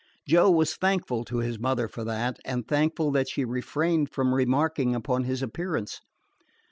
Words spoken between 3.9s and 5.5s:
from remarking upon his